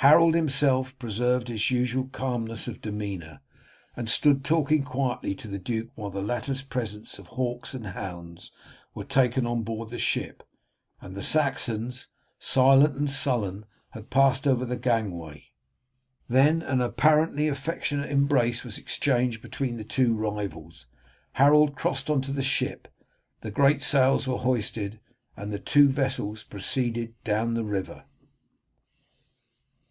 Harold 0.00 0.34
himself 0.34 0.96
preserved 0.98 1.48
his 1.48 1.70
usual 1.70 2.06
calmness 2.12 2.68
of 2.68 2.82
demeanour, 2.82 3.40
and 3.96 4.08
stood 4.10 4.44
talking 4.44 4.84
quietly 4.84 5.34
to 5.34 5.48
the 5.48 5.58
duke 5.58 5.88
while 5.94 6.10
the 6.10 6.22
latter's 6.22 6.62
presents 6.62 7.18
of 7.18 7.26
hawks 7.28 7.72
and 7.74 7.88
hounds 7.88 8.52
were 8.94 9.04
taken 9.06 9.46
on 9.46 9.62
board 9.62 9.88
the 9.90 9.98
ship, 9.98 10.46
and 11.00 11.16
the 11.16 11.22
Saxons, 11.22 12.08
silent 12.38 12.94
and 12.94 13.10
sullen, 13.10 13.64
had 13.92 14.10
passed 14.10 14.46
over 14.46 14.66
the 14.66 14.76
gangway. 14.76 15.44
Then 16.28 16.60
an 16.62 16.82
apparently 16.82 17.48
affectionate 17.48 18.10
embrace 18.10 18.62
was 18.64 18.76
exchanged 18.78 19.40
between 19.42 19.76
the 19.78 19.82
two 19.82 20.14
rivals. 20.14 20.86
Harold 21.32 21.74
crossed 21.74 22.10
on 22.10 22.20
to 22.20 22.32
the 22.32 22.42
ship, 22.42 22.86
the 23.40 23.50
great 23.50 23.82
sails 23.82 24.28
were 24.28 24.38
hoisted, 24.38 25.00
and 25.36 25.50
the 25.50 25.58
two 25.58 25.88
vessels 25.88 26.44
proceeded 26.44 27.14
down 27.24 27.54
the 27.54 27.64
river. 27.64 28.04